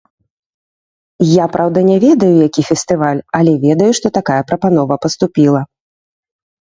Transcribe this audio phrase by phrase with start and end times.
[1.31, 5.61] Я, праўда, не ведаю, які фестываль, але ведаю, што такая прапанова паступіла.